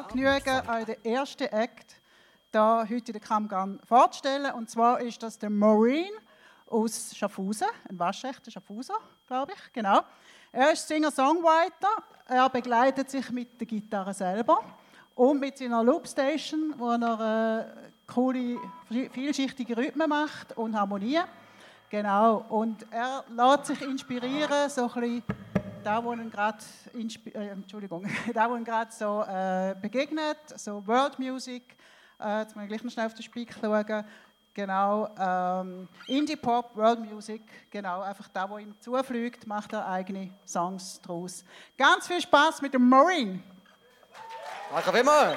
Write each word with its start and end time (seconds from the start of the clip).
Vergnügen, 0.00 0.62
euch 0.66 0.84
den 0.86 1.04
ersten 1.04 1.44
Act 1.48 2.00
da 2.50 2.86
heute 2.88 3.12
in 3.12 3.12
der 3.12 3.20
Kammgarn 3.20 3.78
vorzustellen. 3.84 4.50
Und 4.54 4.70
zwar 4.70 4.98
ist 5.00 5.22
das 5.22 5.38
der 5.38 5.50
Maureen 5.50 6.10
aus 6.68 7.14
Schaffhausen, 7.14 7.66
ein 7.86 7.98
waschechter 7.98 8.50
Schaffhauser, 8.50 8.94
glaube 9.26 9.52
ich, 9.52 9.72
genau. 9.74 10.00
Er 10.52 10.72
ist 10.72 10.88
Singer-Songwriter, 10.88 11.88
er 12.26 12.48
begleitet 12.48 13.10
sich 13.10 13.30
mit 13.30 13.60
der 13.60 13.66
Gitarre 13.66 14.14
selber 14.14 14.60
und 15.14 15.38
mit 15.38 15.58
seiner 15.58 15.84
Loopstation, 15.84 16.74
wo 16.78 16.92
er 16.92 17.60
äh, 17.60 17.90
coole, 18.10 18.56
vielschichtige 18.88 19.76
Rhythmen 19.76 20.08
macht 20.08 20.56
und 20.56 20.74
Harmonien. 20.74 21.24
Genau, 21.90 22.46
und 22.48 22.86
er 22.90 23.22
lässt 23.28 23.66
sich 23.66 23.82
inspirieren, 23.82 24.70
so 24.70 24.90
ein 24.94 25.00
bisschen 25.00 25.24
da, 25.82 25.98
ihn 25.98 26.30
gerade 26.30 26.58
äh, 26.94 27.48
Entschuldigung, 27.48 28.06
da, 28.34 28.54
ihn 28.54 28.64
gerade 28.64 28.92
so 28.92 29.22
äh, 29.22 29.74
begegnet, 29.80 30.38
so 30.56 30.86
World 30.86 31.18
Music, 31.18 31.76
äh, 32.20 32.40
jetzt 32.40 32.54
muss 32.54 32.64
ich 32.64 32.68
gleich 32.68 32.84
noch 32.84 32.92
schnell 32.92 33.06
auf 33.06 33.14
den 33.14 33.22
Speak 33.22 33.54
schauen, 33.58 34.04
genau, 34.54 35.08
ähm, 35.18 35.88
Indie 36.06 36.36
Pop, 36.36 36.76
World 36.76 37.00
Music, 37.00 37.42
genau, 37.70 38.02
einfach 38.02 38.28
da, 38.28 38.48
wo 38.48 38.58
ihm 38.58 38.74
zufliegt, 38.80 39.46
macht 39.46 39.72
er 39.72 39.86
eigene 39.86 40.30
Songs 40.46 41.00
draus. 41.00 41.44
Ganz 41.76 42.06
viel 42.06 42.20
Spaß 42.20 42.62
mit 42.62 42.74
dem 42.74 42.88
Maureen. 42.88 43.42
Danke 44.72 44.92
vielmals. 44.92 45.36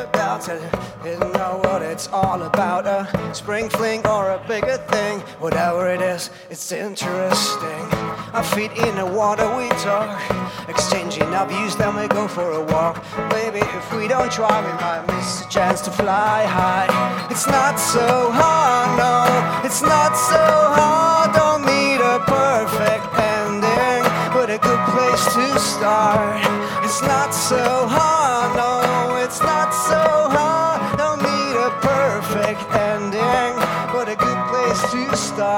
Isn't 0.00 1.32
that 1.34 1.58
what 1.64 1.82
it's 1.82 2.08
all 2.08 2.42
about? 2.42 2.86
A 2.86 3.06
spring 3.34 3.68
fling 3.68 4.06
or 4.06 4.30
a 4.30 4.38
bigger 4.48 4.78
thing? 4.88 5.20
Whatever 5.40 5.88
it 5.90 6.00
is, 6.00 6.30
it's 6.48 6.72
interesting. 6.72 7.82
Our 8.32 8.42
feet 8.42 8.72
in 8.72 8.96
the 8.96 9.04
water, 9.04 9.44
we 9.56 9.68
talk. 9.80 10.08
Exchanging 10.68 11.34
our 11.34 11.46
views, 11.46 11.76
then 11.76 11.96
we 11.96 12.08
go 12.08 12.28
for 12.28 12.52
a 12.52 12.64
walk. 12.72 13.04
Maybe 13.32 13.58
if 13.58 13.94
we 13.94 14.08
don't 14.08 14.30
try, 14.32 14.60
we 14.64 14.72
might 14.80 15.04
miss 15.06 15.42
a 15.42 15.48
chance 15.48 15.80
to 15.82 15.90
fly 15.90 16.44
high. 16.44 16.88
It's 17.30 17.46
not 17.46 17.78
so 17.78 18.30
hard, 18.30 18.88
no, 18.96 19.66
it's 19.66 19.82
not 19.82 20.16
so 20.16 20.44
hard. 20.78 21.34
Don't 21.34 21.64
need 21.66 22.00
a 22.00 22.20
perfect 22.24 23.06
ending, 23.36 24.02
but 24.32 24.48
a 24.48 24.58
good 24.58 24.82
place 24.92 25.24
to 25.34 25.58
start. 25.58 26.40
It's 26.84 27.02
not 27.02 27.34
so 27.34 27.86
hard, 27.86 28.19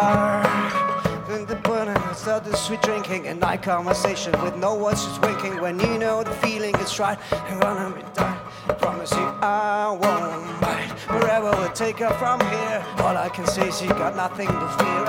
start. 0.03 1.29
Then 1.29 1.47
the 1.47 1.57
burning, 1.57 2.03
start 2.15 2.45
the 2.45 2.57
sweet 2.57 2.83
drinking 2.83 3.27
and 3.29 3.41
night 3.41 3.63
conversation 3.63 4.33
with 4.43 4.57
no 4.57 4.75
one's 4.75 5.05
just 5.05 5.21
winking 5.23 5.61
when 5.61 5.79
you 5.81 5.99
know 5.99 6.23
the 6.23 6.35
feeling 6.47 6.75
is 6.77 6.99
right. 6.99 7.19
I'm 7.33 7.61
gonna 7.61 7.95
be 7.95 8.03
done. 8.15 8.39
Promise 8.79 9.13
you 9.13 9.27
I 9.41 9.97
won't 10.03 10.61
bite. 10.61 10.91
Wherever 11.17 11.51
we 11.61 11.69
take 11.75 11.99
her 11.99 12.13
from 12.21 12.41
here, 12.41 12.85
all 12.99 13.17
I 13.17 13.29
can 13.29 13.47
say 13.47 13.69
is 13.69 13.81
you 13.83 13.89
got 13.89 14.15
nothing 14.17 14.49
to 14.49 14.69
fear. 14.79 15.07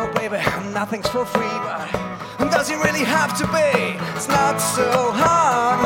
Oh 0.00 0.10
baby, 0.14 0.38
nothing's 0.72 1.08
for 1.08 1.24
free, 1.24 1.56
but 1.66 2.50
does 2.50 2.70
it 2.70 2.78
really 2.86 3.04
have 3.04 3.36
to 3.38 3.46
be? 3.58 3.70
It's 4.16 4.28
not 4.28 4.58
so 4.58 4.88
hard, 5.22 5.82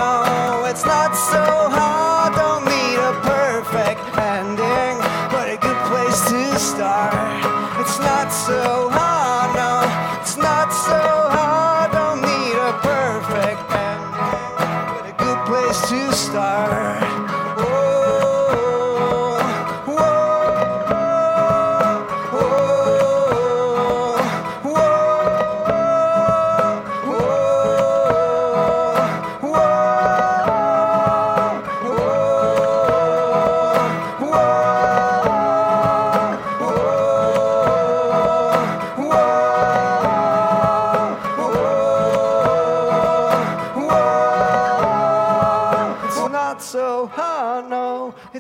so 8.46 8.88
hard, 8.90 9.54
no, 9.54 10.20
it's 10.20 10.36
not 10.36 10.72
so 10.72 10.98
hard. 11.30 11.92
Don't 11.92 12.20
need 12.22 12.56
a 12.58 12.72
perfect 12.82 13.62
ending, 13.70 14.82
but 14.90 15.06
a 15.06 15.14
good 15.16 15.46
place 15.46 15.80
to 15.88 16.12
start. 16.12 17.31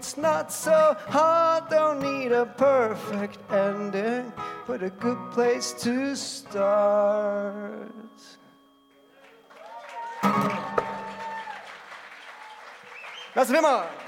It's 0.02 0.16
not 0.16 0.50
so 0.50 0.96
hard. 1.06 1.68
Don't 1.70 2.00
need 2.00 2.32
a 2.32 2.44
perfect 2.44 3.38
ending, 3.52 4.32
but 4.66 4.82
a 4.82 4.90
good 4.90 5.30
place 5.30 5.72
to 5.84 6.16
start. 6.16 7.92
Vielmals. 13.36 14.01